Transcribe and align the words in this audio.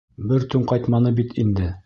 Бер 0.31 0.45
төн 0.53 0.65
ҡайтманы 0.73 1.15
бит 1.21 1.41
инде. 1.47 1.73